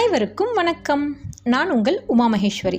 [0.00, 1.16] அனைவருக்கும் வணக்கம்.
[1.44, 2.78] நான் உங்கள் உமா மகேஸ்வரி.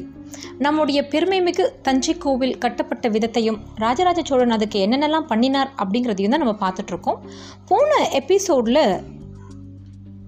[0.57, 7.19] நம்முடைய பெருமைமிகு தஞ்சை கோவில் கட்டப்பட்ட விதத்தையும் ராஜராஜ சோழன் அதுக்கு என்னென்னலாம் பண்ணினார் அப்படிங்கிறதையும் தான் நம்ம பார்த்துட்ருக்கோம்.
[7.67, 8.81] போன எபிசோடில்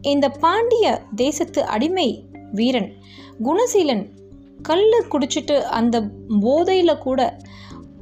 [0.02, 2.90] இந்த பாண்டிய தேசத்து அடிமை வீரன்
[3.44, 4.06] குணசீலன்
[4.62, 6.04] கல் குடிச்சிட்டு அந்த
[6.42, 7.38] போதையில் கூட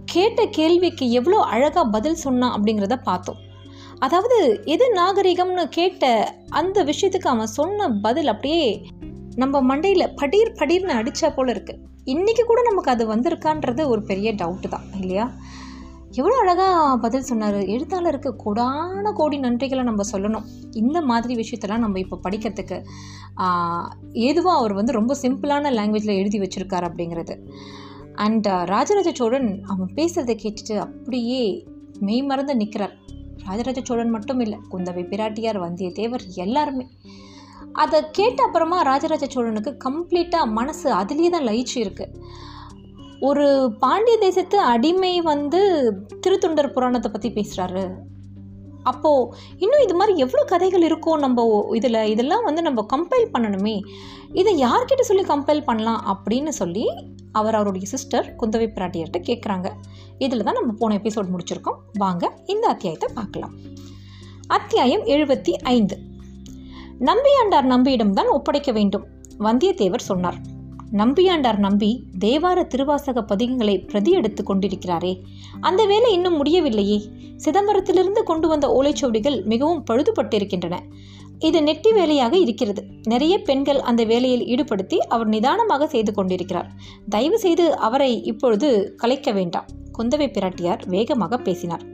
[0.06, 3.42] கேட்ட கேள்விக்கு எவ்வளோ அழகாக பதில் சொன்னான் அப்படிங்கிறத பார்த்தோம்.
[4.06, 6.06] அதாவது எது நாகரிகம்னு கேட்ட
[6.60, 8.66] அந்த விஷயத்துக்கு அவன் சொன்ன பதில் அப்படியே
[9.36, 11.74] நம்ம மண்டையில் படீர் படீர்னு அடித்தா போல இருக்கு.
[12.06, 15.26] இன்றைக்கி கூட நமக்கு அது வந்திருக்கான்றது ஒரு பெரிய டவுட்டு தான் இல்லையா?
[16.20, 17.60] எவ்வளோ அழகாக பதில் சொன்னார்.
[17.74, 20.48] எழுத்தாளருக்கு கோடான கோடி நன்றிகளை நம்ம சொல்லணும்.
[20.82, 22.80] இந்த மாதிரி விஷயத்தெல்லாம் நம்ம இப்போ படிக்கிறதுக்கு
[24.28, 27.36] ஏதுவாக அவர் வந்து ரொம்ப சிம்பிளான லாங்குவேஜில் எழுதி வச்சுருக்கார் அப்படிங்கிறது.
[28.26, 31.44] அண்ட் ராஜராஜ சோழன் அவன் பேசுகிறத கேட்டுட்டு அப்படியே
[32.08, 32.96] மெய் மறந்து நிற்கிறார்
[33.48, 36.86] ராஜராஜ சோழன் மட்டும் இல்லை குந்தவை பிராட்டியார் வந்தியத்தேவர் எல்லாருமே.
[37.74, 42.08] அதை கேட்ட அப்புறமா ராஜராஜ சோழனுக்கு கம்ப்ளீட்டாக மனசு அதுலேயே தான் லயிச்சு இருக்கு.
[43.20, 43.46] ஒரு
[43.80, 45.60] பாண்டிய தேசத்து அடிமை வந்து
[46.26, 47.84] திருத்துண்டர் புராணத்தை பற்றி பேசுகிறாரு
[48.84, 49.28] அப்போது
[49.58, 51.44] இன்னும் இது மாதிரி எவ்வளோ கதைகள் இருக்கும் நம்ம
[51.76, 53.76] இதில் இதெல்லாம் வந்து நம்ம கம்பைல் பண்ணணுமே.
[54.34, 56.86] இதை யார்கிட்ட சொல்லி கம்பைல் பண்ணலாம் அப்படின்னு சொல்லி
[57.32, 59.72] அவர் அவருடைய சிஸ்டர் குந்தவை பிராட்டியர்கிட்ட கேட்குறாங்க
[60.18, 61.78] இதில் தான் நம்ம போன எபிசோட் முடிச்சிருக்கோம்.
[61.94, 63.54] வாங்க இந்த அத்தியாயத்தை பார்க்கலாம்.
[64.48, 65.98] அத்தியாயம் எழுபத்தி ஐந்து.
[67.00, 69.06] நம்பியாண்டார் நம்பியிடம் தான் ஒப்படைக்க வேண்டும்.
[69.40, 70.36] வந்தியத்தேவர் சொன்னார்
[70.92, 75.24] நம்பியாண்டார் நம்பி தேவார திருவாசக பதிகங்களை பிரதி எடுத்து கொண்டிருக்கிறாரே.
[75.60, 77.02] அந்த வேலை இன்னும் முடியவில்லையே.
[77.38, 80.80] சிதம்பரத்திலிருந்து கொண்டு வந்த ஓலைச்சுவடிகள் மிகவும் பழுதுபட்டிருக்கின்றன.
[81.48, 82.82] இது நெட்டி வேலையாக இருக்கிறது.
[83.04, 86.70] நிறைய பெண்கள் அந்த வேலையில் ஈடுபடுத்தி அவர் நிதானமாக செய்து கொண்டிருக்கிறார்.
[87.10, 89.70] தயவு செய்து அவரை இப்பொழுது கலைக்க வேண்டாம்.
[89.98, 91.86] குந்தவை பிராட்டியார் வேகமாக பேசினார்.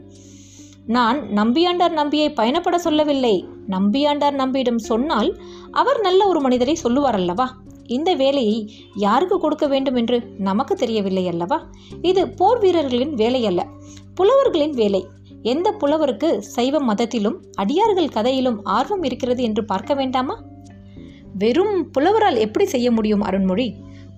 [0.86, 3.34] நான் நம்பியாண்டார் நம்பியை பயணப்பட சொல்லவில்லை.
[3.70, 5.30] நம்பியாண்டார் நம்பியிடம் சொன்னால்
[5.70, 7.46] அவர் நல்ல ஒரு மனிதரை சொல்லுவார் அல்லவா
[7.96, 8.56] இந்த வேலையை
[8.96, 11.58] யாருக்கு கொடுக்க வேண்டும் என்று நமக்கு தெரியவில்லை அல்லவா?
[12.02, 13.60] இது போர் வீரர்களின் வேலை அல்ல
[14.14, 15.02] புலவர்களின் வேலை.
[15.42, 20.44] எந்த புலவருக்கு சைவ மதத்திலும் அடியார்கள் கதையிலும் ஆர்வம் இருக்கிறது என்று பார்க்க வேண்டாமா?
[21.38, 23.74] வெறும் புலவரால் எப்படி செய்ய முடியும் அருண்மொழி?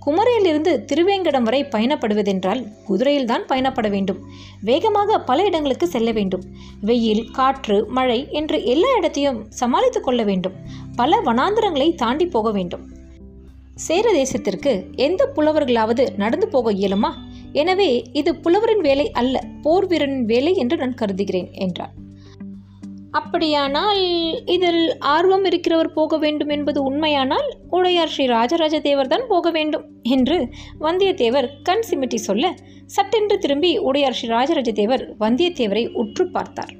[0.06, 4.18] குமரையிலிருந்து திருவேங்கடம் வரை பயணப்படுவதென்றால் குதிரையில்தான் பயணப்பட வேண்டும்.
[4.60, 6.42] வேகமாக பல இடங்களுக்கு செல்ல வேண்டும்.
[6.80, 10.52] வெயில் காற்று மழை என்று எல்லா இடத்தையும் சமாளித்து கொள்ள வேண்டும்.
[10.96, 12.88] பல வனாந்திரங்களை தாண்டி போக வேண்டும்.
[13.74, 17.10] சேர தேசத்திற்கு எந்த புலவர்களாவது நடந்து போக இயலுமா?
[17.52, 21.92] எனவே இது புலவரின் வேலை அல்ல போர் வீரனின் வேலை என்று நான் கருதுகிறேன் என்றார்
[23.10, 24.00] அப்படியானால்
[24.46, 30.48] இதில் ஆர்வம் இருக்கிறவர் போக வேண்டும் என்பது உண்மையானால் உடையார் ஸ்ரீ ராஜராஜ தேவர் தான் போக வேண்டும் என்று
[30.80, 32.54] வந்தியத்தேவர் கண் சிமிட்டி சொல்ல
[32.86, 36.72] சட்டென்று திரும்பி உடையார் ஸ்ரீ ராஜராஜ தேவர் வந்தியத்தேவரை உற்று பார்த்தார்.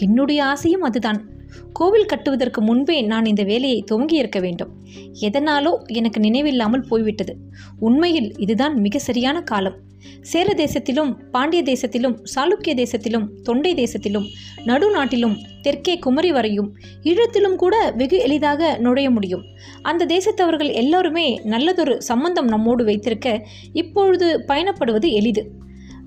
[0.00, 1.24] என்னுடைய ஆசையும் அதுதான்.
[1.72, 4.72] கோவில் கட்டுவதற்கு முன்பே நான் இந்த வேலையை துவங்கியிருக்க வேண்டும்.
[5.20, 7.36] எதனாலோ எனக்கு நினைவில்லாமல் போய்விட்டது.
[7.80, 9.78] உண்மையில் இதுதான் மிக சரியான காலம்.
[10.20, 14.26] சேர தேசத்திலும் பாண்டிய தேசத்திலும் சாளுக்கிய தேசத்திலும் தொண்டை தேசத்திலும்
[14.66, 19.44] நடுநாட்டிலும் தெற்கே குமரி வரையும் ஈழத்திலும் கூட வெகு எளிதாக நுழைய முடியும்.
[19.82, 25.44] அந்த தேசத்தவர்கள் எல்லோருமே நல்லதொரு சம்பந்தம் நம்மோடு வைத்திருக்க இப்பொழுது பயணப்படுவது எளிது.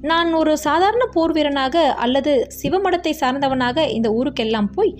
[0.01, 4.91] நான் ஒரு சாதாரண போர் வீரனாக அல்லது சிவமடத்தை சார்ந்தவனாக இந்த ஊருக்கெல்லாம் போய்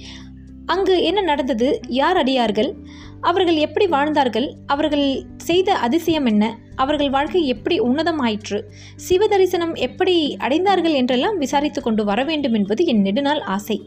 [0.66, 1.80] அங்கு என்ன நடந்தது?
[1.88, 2.76] யார் அடியார்கள்?
[3.22, 4.56] அவர்கள் எப்படி வாழ்ந்தார்கள்?
[4.66, 6.58] அவர்கள் செய்த அதிசயம் என்ன?
[6.76, 8.62] அவர்கள் வாழ்க்கை எப்படி உன்னதமாயிற்று?
[8.96, 13.78] சிவ தரிசனம் எப்படி அடைந்தார்கள் என்றெல்லாம் விசாரித்து கொண்டு வர வேண்டும் என்பது என் நெடுநாள் ஆசை.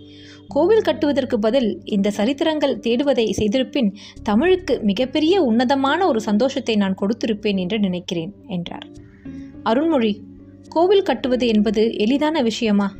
[0.49, 7.79] கோவில் கட்டுவதற்கு பதில் இந்த சரித்திரங்கள் தேடுவதை செய்திருப்பின் தமிழுக்கு மிகப்பெரிய உன்னதமான ஒரு சந்தோஷத்தை நான் கொடுத்திருப்பேன் என்று
[7.79, 8.87] நினைக்கிறேன் என்றார்.
[9.65, 10.21] அருண்மொழி
[10.69, 12.91] கோவில் கட்டுவது என்பது எளிதான விஷயமா?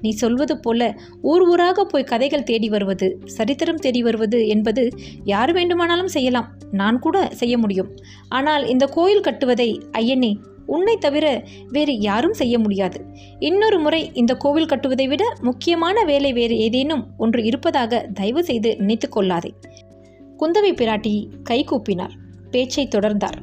[0.00, 4.90] நீ சொல்வது போல ஊர் ஊராக போய் கதைகள் தேடி வருவது சரித்திரம் தேடி வருவது என்பது
[5.24, 6.52] யார் வேண்டுமானாலும் செய்யலாம்.
[6.72, 7.90] நான் கூட செய்ய முடியும்.
[8.28, 10.34] ஆனால் இந்த கோயில் கட்டுவதை ஐயனே
[10.66, 13.04] உன்னை தவிர வேறு யாரும் செய்ய முடியாது.
[13.38, 19.08] இன்னொரு முறை இந்த கோவில் கட்டுவதை விட முக்கியமான வேலை வேறு ஏதேனும் ஒன்று இருப்பதாக தயவு செய்து நினைத்து
[19.08, 19.54] கொள்ளாதே.
[20.38, 22.14] குந்தவை பிராட்டி கை கூப்பினார்.
[22.50, 23.38] பேச்சை தொடர்ந்தார்.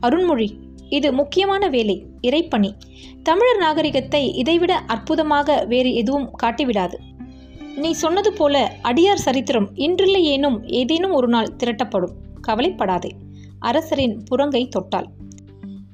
[0.00, 0.50] அருண்மொழி
[0.92, 2.70] இது முக்கியமான வேலை இறைப்பணி.
[3.22, 6.96] தமிழர் நாகரிகத்தை இதைவிட அற்புதமாக வேறு எதுவும் காட்டிவிடாது.
[7.76, 12.14] நீ சொன்னது போல அடியார் சரித்திரம் இன்றில்லை ஏனும் ஏதேனும் ஒரு நாள் திரட்டப்படும்.
[12.40, 13.10] கவலைப்படாதே
[13.60, 15.08] அரசரின் புறங்கை தொட்டாள்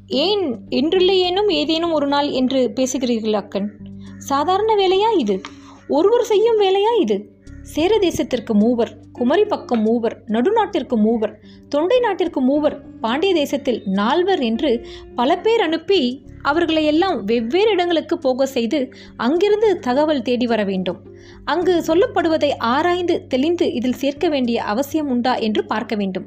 [0.07, 3.69] ஏன் இன்றில்லை ஏனும் ஏதேனும் ஒரு நாள் என்று பேசுகிறீர்கள் அக்கன்?
[4.19, 5.41] சாதாரண வேலையா இது?
[5.89, 7.17] ஒருவர் செய்யும் வேலையா இது?
[7.63, 11.35] சேர தேசத்திற்கு மூவர் குமரி பக்கம் மூவர் நடுநாட்டிற்கு மூவர்
[11.69, 14.71] தொண்டை நாட்டிற்கு மூவர் பாண்டிய தேசத்தில் நால்வர் என்று
[15.15, 16.01] பல பேர் அனுப்பி
[16.43, 18.79] அவர்களை எல்லாம் வெவ்வேறு இடங்களுக்கு போக செய்து
[19.17, 20.99] அங்கிருந்து தகவல் தேடி வர வேண்டும்.
[21.45, 26.27] அங்கு சொல்லப்படுவதை ஆராய்ந்து தெளிந்து இதில் சேர்க்க வேண்டிய அவசியம் உண்டா என்று பார்க்க வேண்டும்.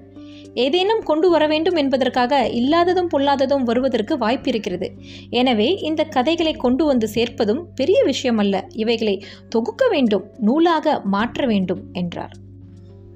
[0.53, 4.87] ஏதேனும் கொண்டு வர வேண்டும் என்பதற்காக இல்லாததும் பொல்லாததும் வருவதற்கு வாய்ப்பு இருக்கிறது.
[5.29, 8.63] எனவே இந்த கதைகளை கொண்டு வந்து சேர்ப்பதும் பெரிய விஷயமல்ல.
[8.75, 9.15] இவைகளை
[9.49, 12.35] தொகுக்க வேண்டும் நூலாக மாற்ற வேண்டும் என்றார்.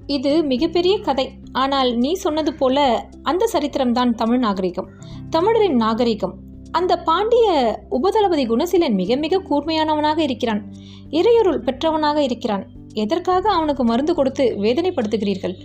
[0.08, 1.32] இது மிகப்பெரிய கதை.
[1.52, 4.88] ஆனால் நீ சொன்னது போல அந்த சரித்திரம்தான் தமிழ் நாகரிகம்.
[5.30, 6.34] தமிழரின் நாகரிகம்.
[6.72, 7.48] அந்த பாண்டிய
[7.90, 10.64] உபதளபதி குணசீலன் மிக மிக கூர்மையானவனாக இருக்கிறான்.
[11.10, 12.68] இறையொருள் பெற்றவனாக இருக்கிறான்.
[12.94, 15.56] எதற்காக அவனுக்கு மருந்து கொடுத்து வேதனைப்படுத்துகிறீர்கள்?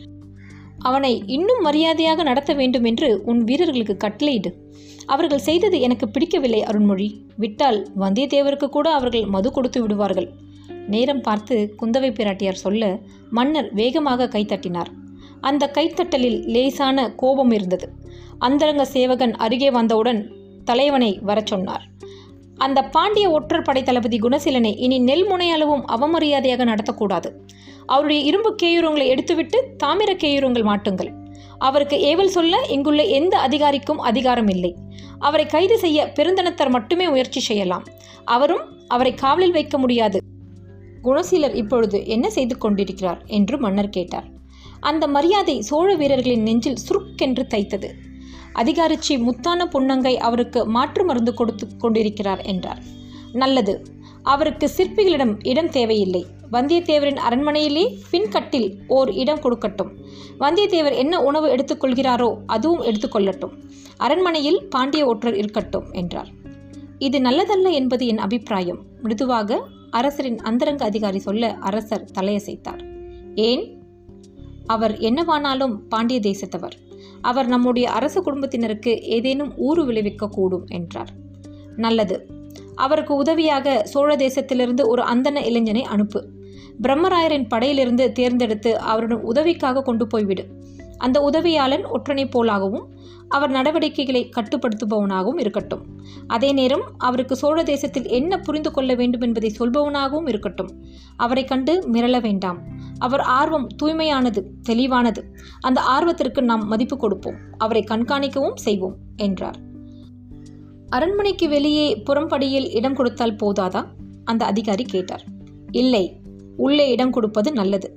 [0.78, 4.52] அவனை இன்னும் மரியாதையாக நடத்த வேண்டும் என்று உன் வீரர்களுக்கு கட்டளையிடு.
[5.06, 7.16] அவர்கள் செய்தது எனக்கு பிடிக்கவில்லை அருண்மொழி.
[7.36, 10.32] விட்டால் வந்தியத்தேவருக்கு கூட அவர்கள் மது கொடுத்து விடுவார்கள்.
[10.90, 12.98] நேரம் பார்த்து குந்தவை பிராட்டியார் சொல்ல
[13.30, 14.90] மன்னர் வேகமாக கைத்தட்டினார்
[15.40, 17.86] அந்த கைத்தட்டலில் லேசான கோபம் இருந்தது.
[18.38, 20.20] அந்தரங்க சேவகன் அருகே வந்தவுடன்
[20.64, 21.84] தலைவனை வரச் சொன்னார்.
[22.56, 27.30] அந்த பாண்டிய ஒற்றர் படை தளபதி குணசீலனை இனி நெல் அளவும் அவமரியாதையாக நடத்தக்கூடாது.
[27.86, 31.12] அவருடைய இரும்பு கேயுரங்களை எடுத்துவிட்டு தாமிர கேயுரங்கள் மாட்டுங்கள்.
[31.58, 34.76] அவருக்கு ஏவல் சொல்ல இங்குள்ள எந்த அதிகாரிக்கும் அதிகாரம் இல்லை.
[35.18, 37.84] அவரை கைது செய்ய பெருந்தனத்தர் மட்டுமே முயற்சி செய்யலாம்.
[38.24, 40.20] அவரும் அவரை காவலில் வைக்க முடியாது.
[41.02, 44.28] குணசீலர் இப்பொழுது என்ன செய்து கொண்டிருக்கிறார் என்று மன்னர் கேட்டார்.
[44.80, 47.90] அந்த மரியாதை சோழ வீரர்களின் நெஞ்சில் சுருக்கென்று தைத்தது.
[48.54, 52.82] அதிகாரிச்சி முத்தான புன்னங்கை அவருக்கு மாற்று மருந்து கொடுத்து கொண்டிருக்கிறார் என்றார்.
[53.32, 53.74] நல்லது
[54.22, 56.22] அவருக்கு சிற்பிகளிடம் இடம் தேவையில்லை.
[56.52, 59.92] வந்தியத்தேவரின் அரண்மனையிலே பின்கட்டில் ஓர் இடம் கொடுக்கட்டும்.
[60.40, 63.54] வந்தியத்தேவர் என்ன உணவு எடுத்துக்கொள்கிறாரோ அதுவும் எடுத்துக்கொள்ளட்டும்
[63.96, 66.30] அரண்மனையில் பாண்டிய ஒற்றர் இருக்கட்டும் என்றார்.
[67.00, 68.78] இது நல்லதல்ல என்பது என் அபிப்பிராயம்.
[69.02, 72.80] மிருதுவாக அரசரின் அந்தரங்க அதிகாரி சொல்ல அரசர் தலையசைத்தார்.
[73.34, 73.82] ஏன்?
[74.66, 76.72] அவர் என்னவானாலும் பாண்டிய தேசத்தவர்.
[77.20, 81.10] அவர் நம்முடைய அரச குடும்பத்தினருக்கு ஏதேனும் ஊறு விளைவிக்கக்கூடும் என்றார்.
[81.76, 82.26] நல்லது.
[82.74, 86.28] அவருக்கு உதவியாக சோழ தேசத்திலிருந்து ஒரு அந்தன இளைஞனை அனுப்பு.
[86.82, 90.44] பிரம்மராயரின் படையிலிருந்து தேர்ந்தெடுத்து அவருடன் உதவிக்காக கொண்டு போய்விடு.
[91.00, 92.84] அந்த உதவியாளன் ஒற்றனை போலாகவும்
[93.28, 95.84] அவர் நடவடிக்கைகளை கட்டுப்படுத்துபவனாகவும் இருக்கட்டும்.
[96.26, 100.70] அதே நேரம் அவருக்கு சோழ தேசத்தில் என்ன புரிந்து கொள்ள வேண்டும் என்பதை சொல்பவனாகவும் இருக்கட்டும்.
[101.16, 102.58] அவரை கண்டு மிரள வேண்டாம்.
[102.98, 105.24] அவர் ஆர்வம் தூய்மையானது தெளிவானது.
[105.60, 107.38] அந்த ஆர்வத்திற்கு நாம் மதிப்பு கொடுப்போம்.
[107.58, 109.58] அவரை கண்காணிக்கவும் செய்வோம் என்றார்.
[110.88, 113.84] அரண்மனைக்கு வெளியே புறம்படியில் இடம் கொடுத்தால் போதாதா?
[114.24, 115.24] அந்த அதிகாரி கேட்டார்.
[115.70, 116.20] இல்லை
[116.56, 117.88] உள்ளே இடம் கொடுப்பது நல்லது.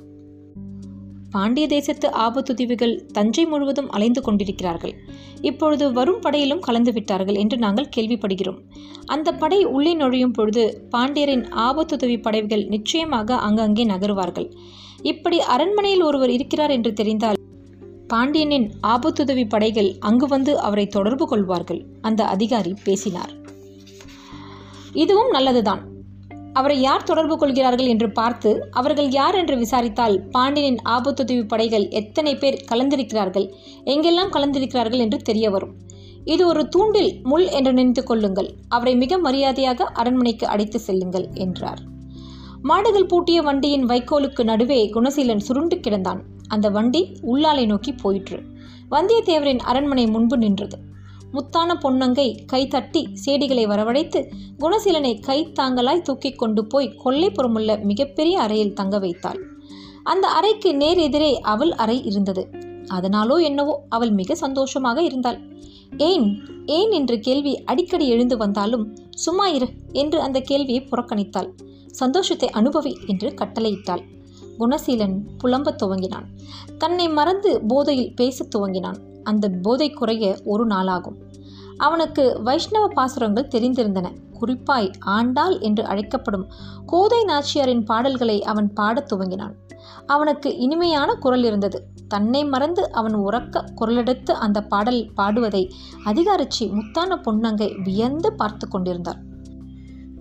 [1.34, 4.94] பாண்டிய தேசத்து ஆபத்துதவிகள் தஞ்சை முழுவதும் அலைந்து கொண்டிருக்கிறார்கள்.
[5.42, 8.60] இப்பொழுது வரும் படையிலும் கலந்து விட்டார்கள் என்று நாங்கள் கேள்விப்படுகிறோம்.
[9.06, 14.50] அந்த படை உள்ளே நுழையும் பொழுது பாண்டியரின் ஆபத்துதவி படைகள் நிச்சயமாக அங்கங்கே நகருவார்கள்.
[15.02, 17.40] இப்படி அரண்மனையில் ஒருவர் இருக்கிறார் என்று தெரிந்தால்
[18.08, 23.34] பாண்டியனின் ஆபத்துதவி படைகள் அங்கு வந்து அவரை தொடர்பு கொள்வார்கள் அந்த அதிகாரி பேசினார்.
[24.94, 25.82] இதுவும் நல்லதுதான்.
[26.54, 32.64] அவரை யார் தொடர்பு கொள்கிறார்கள் என்று பார்த்து அவர்கள் யார் என்று விசாரித்தால் பாண்டியனின் ஆபத்துதவி படைகள் எத்தனை பேர்
[32.72, 33.48] கலந்திருக்கிறார்கள்
[33.86, 35.74] எங்கெல்லாம் கலந்திருக்கிறார்கள் என்று தெரிய வரும்.
[36.26, 38.50] இது ஒரு தூண்டில் முள் என்று நினைத்து கொள்ளுங்கள்.
[38.68, 41.82] அவரை மிக மரியாதையாக அரண்மனைக்கு அழைத்து செல்லுங்கள் என்றார்.
[42.62, 46.22] மாடுகள் பூட்டிய வண்டியின் வைக்கோலுக்கு நடுவே குணசீலன் சுருண்டு கிடந்தான்.
[46.48, 48.40] அந்த வண்டி உள்ளாலை நோக்கி போயிற்று.
[48.92, 50.78] வந்தியத்தேவரின் அரண்மனை முன்பு நின்றது.
[51.34, 54.20] முத்தான பொன்னங்கை கைதட்டி சேடிகளை வரவழைத்து
[54.60, 59.40] குணசீலனை கை தாங்களாய் தூக்கி கொண்டு போய் கொல்லைப்புறமுள்ள மிகப்பெரிய அறையில் தங்க வைத்தாள்.
[60.04, 62.50] அந்த அறைக்கு நேர் எதிரே அவள் அறை இருந்தது.
[62.88, 65.40] அதனாலோ என்னவோ அவள் மிக சந்தோஷமாக இருந்தாள்.
[65.98, 71.50] ஏன் ஏன் என்ற கேள்வி அடிக்கடி எழுந்து வந்தாலும் சும்மா இரு என்று அந்த கேள்வியை புறக்கணித்தாள்.
[71.88, 74.04] சந்தோஷத்தை அனுபவி என்று கட்டளையிட்டாள்.
[74.60, 76.28] குணசீலன் புலம்பத் துவங்கினான்.
[76.78, 79.00] தன்னை மறந்து போதையில் பேசத் துவங்கினான்.
[79.24, 81.18] அந்த போதை குறைய ஒரு நாளாகும்.
[81.78, 84.06] அவனுக்கு வைஷ்ணவ பாசுரங்கள் தெரிந்திருந்தன.
[84.40, 86.48] குறிப்பாய் ஆண்டாள் என்று அழைக்கப்படும்
[86.86, 89.54] கோதை நாச்சியாரின் பாடல்களை அவன் பாடத் துவங்கினான்.
[90.06, 91.88] அவனுக்கு இனிமையான குரல் இருந்தது.
[92.08, 95.72] தன்னை மறந்து அவன் உறக்க குரலெடுத்து அந்த பாடல் பாடுவதை
[96.06, 99.20] அதிகாரிச்சி முத்தான பொன்னங்கை வியந்து பார்த்து கொண்டிருந்தார்.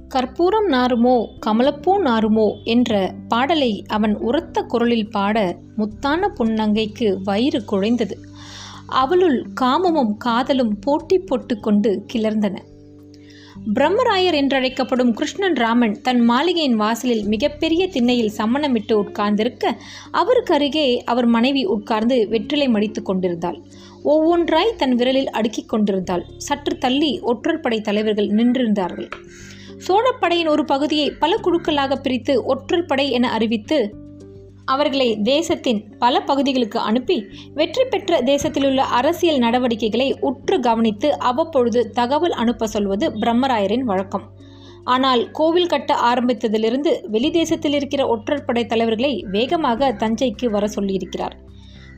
[0.08, 8.18] கற்பூரம் நாருமோ கமலப்பூ நாருமோ என்ற பாடலை அவன் உரத்த குரலில் பாட முத்தான பொன்னங்கைக்கு வயிறு குழைந்தது.
[8.92, 12.56] அவளுள் காமமும் காதலும் போட்டி போட்டு கொண்டு கிளர்ந்தன.
[13.74, 19.76] பிரம்மராயர் என்றழைக்கப்படும் கிருஷ்ணன் ராமன் தன் மாளிகையின் வாசலில் மிகப்பெரிய திண்ணையில் சம்மணமிட்டு உட்கார்ந்திருக்க
[20.10, 23.58] அவருக்கு அருகே அவர் மனைவி உட்கார்ந்து வெற்றிலை மடித்து கொண்டிருந்தாள்.
[24.04, 26.24] ஒவ்வொன்றாய் தன் விரலில் அடுக்கிக் கொண்டிருந்தாள்.
[26.38, 29.08] சற்று தள்ளி ஒற்றர் படை தலைவர்கள் நின்றிருந்தார்கள்.
[29.88, 33.94] சோழப்படையின் ஒரு பகுதியை பல குழுக்களாக பிரித்து ஒற்றர் படை என அறிவித்து
[34.64, 42.66] அவர்களை தேசத்தின் பல பகுதிகளுக்கு அனுப்பி வெற்றி பெற்ற தேசத்திலுள்ள அரசியல் நடவடிக்கைகளை உற்று கவனித்து அவ்வப்பொழுது தகவல் அனுப்ப
[42.66, 44.26] சொல்வது பிரம்மராயரின் வழக்கம்.
[44.84, 51.36] ஆனால் கோவில் கட்ட ஆரம்பித்ததிலிருந்து வெளிதேசத்தில் இருக்கிற ஒற்றற்படை தலைவர்களை வேகமாக தஞ்சைக்கு வர சொல்லியிருக்கிறார்.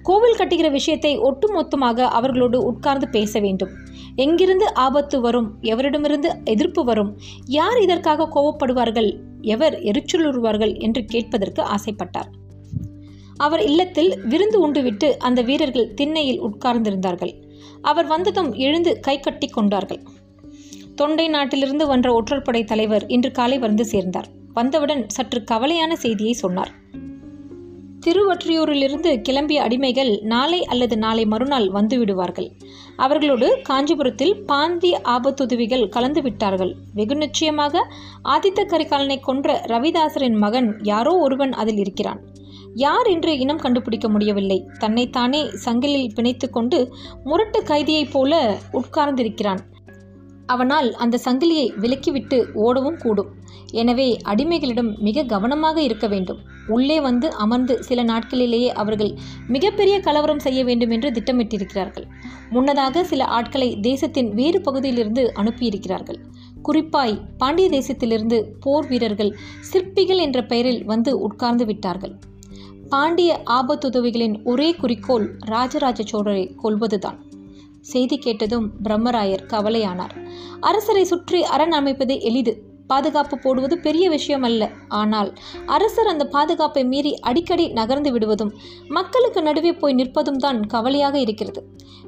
[0.02, 3.70] கோவில் கட்டுகிற விஷயத்தை ஒட்டுமொத்தமாக அவர்களோடு உட்கார்ந்து பேச வேண்டும்.
[4.16, 7.16] எங்கிருந்து ஆபத்து வரும் எவரிடமிருந்து எதிர்ப்பு வரும்
[7.46, 12.30] யார் இதற்காக கோவப்படுவார்கள் எவர் எரிச்சலுறுவார்கள் என்று கேட்பதற்கு ஆசைப்பட்டார்.
[13.36, 17.34] அவர் இல்லத்தில் விருந்து உண்டுவிட்டு அந்த வீரர்கள் திண்ணையில் உட்கார்ந்திருந்தார்கள்.
[17.82, 20.00] அவர் வந்ததும் எழுந்து கை கட்டி கொண்டார்கள்.
[20.94, 24.26] தொண்டை நாட்டிலிருந்து வந்த ஒற்றற்படை தலைவர் இன்று காலை வந்து சேர்ந்தார்.
[24.52, 26.82] வந்தவுடன் சற்று கவலையான செய்தியை சொன்னார்.
[28.06, 32.50] திருவொற்றியூரிலிருந்து கிளம்பிய அடிமைகள் நாளை அல்லது நாளை மறுநாள் வந்துவிடுவார்கள்
[32.96, 36.74] அவர்களோடு காஞ்சிபுரத்தில் பாந்தி ஆபத்துதவிகள் கலந்து விட்டார்கள்.
[36.94, 37.88] வெகு நிச்சயமாக
[38.24, 42.20] ஆதித்த கரிகாலனை கொன்ற ரவிதாசரின் மகன் யாரோ ஒருவன் அதில் இருக்கிறான்.
[42.74, 44.68] யார் என்று இனம் கண்டுபிடிக்க முடியவில்லை.
[44.78, 49.58] தன்னைத்தானே சங்கிலில் பிணைத்து கொண்டு முரட்டு கைதியைப் போல உட்கார்ந்திருக்கிறான்.
[50.46, 53.30] அவனால் அந்த சங்கிலியை விலக்கிவிட்டு ஓடவும் கூடும்.
[53.70, 56.38] எனவே அடிமைகளிடம் மிக கவனமாக இருக்க வேண்டும்.
[56.66, 59.12] உள்ளே வந்து அமர்ந்து சில நாட்களிலேயே அவர்கள்
[59.48, 62.04] மிகப்பெரிய கலவரம் செய்ய வேண்டும் என்று திட்டமிட்டிருக்கிறார்கள்.
[62.50, 66.16] முன்னதாக சில ஆட்களை தேசத்தின் வேறு பகுதியிலிருந்து அனுப்பியிருக்கிறார்கள்.
[66.62, 72.18] குறிப்பாய் பாண்டிய தேசத்திலிருந்து போர் வீரர்கள் சிற்பிகள் என்ற பெயரில் வந்து உட்கார்ந்து விட்டார்கள்.
[72.88, 77.18] பாண்டிய ஆபத்துதவிகளின் ஒரே குறிக்கோள் ராஜராஜ சோழரை கொல்வதுதான்.
[77.80, 80.14] செய்தி கேட்டதும் பிரம்மராயர் கவலையானார்.
[80.60, 82.54] அரசரை சுற்றி அரண் அமைப்பது எளிது.
[82.86, 85.30] பாதுகாப்பு போடுவது பெரிய விஷயம் அல்ல ஆனால்
[85.66, 88.52] அரசர் அந்த பாதுகாப்பை மீறி அடிக்கடி நகர்ந்து விடுவதும்
[88.88, 91.62] மக்களுக்கு நடுவே போய் நிற்பதும் தான் கவலையாக இருக்கிறது.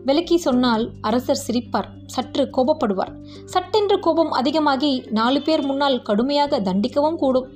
[0.05, 3.13] விலக்கி சொன்னால் அரசர் சிரிப்பார் சற்று கோபப்படுவார்.
[3.45, 7.49] சட்டென்று கோபம் அதிகமாகி நாலு பேர் முன்னால் கடுமையாக தண்டிக்கவும் கூடும்.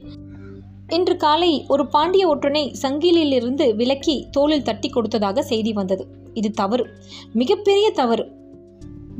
[0.92, 6.06] இன்று காலை ஒரு பாண்டிய ஒற்றனை சங்கிலியிலிருந்து விலக்கி தோளில் தட்டி கொடுத்ததாக செய்தி வந்தது.
[6.34, 6.86] இது தவறு.
[7.32, 8.32] மிகப்பெரிய தவறு.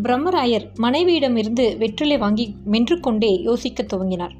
[0.02, 4.32] பிரம்மராயர் மனைவியிடமிருந்து வெற்றிலை வாங்கி மென்று கொண்டே யோசிக்க துவங்கினார்.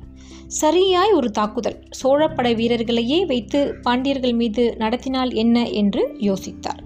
[0.47, 1.83] சரியாய் ஒரு தாக்குதல்.
[2.03, 6.83] சோழப்படை வீரர்களையே வைத்து பாண்டியர்கள் மீது நடத்தினால் என்ன என்று யோசித்தார்.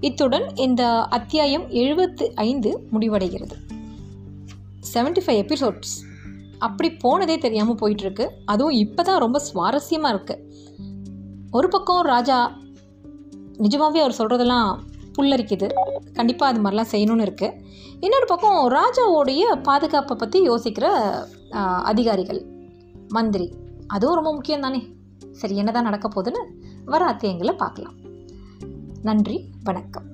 [0.00, 3.52] இத்துடன் இந்த அத்தியாயம் எழுபத்து ஐந்து முடிவடைகிறது.
[4.94, 5.94] செவன்டி ஃபைவ் எபிசோட்ஸ்
[6.66, 8.26] அப்படி போனதே தெரியாமல் போயிட்டுருக்கு.
[8.52, 10.42] அதுவும் இப்போ தான் ரொம்ப சுவாரஸ்யமாக இருக்குது
[11.58, 12.38] ஒரு பக்கம் ராஜா
[13.64, 14.70] நிஜமாகவே அவர் சொல்கிறதெல்லாம்
[15.16, 15.66] புல்லரிக்குது.
[16.18, 17.58] கண்டிப்பாக அது மாதிரிலாம் செய்யணும்னு இருக்குது
[18.04, 20.86] இன்னொரு பக்கம் ராஜாவோடைய பாதுகாப்பை பற்றி யோசிக்கிற
[21.90, 22.40] அதிகாரிகள்
[23.16, 23.46] மந்திரி.
[23.94, 24.80] அதுவும் ரொம்ப முக்கியம் தானே.
[25.40, 26.42] சரி என்னதான் நடக்க போகுதுன்னு
[26.92, 27.96] வர அத்தியங்களை பார்க்கலாம்.
[29.08, 30.08] நன்றி வணக்கம்.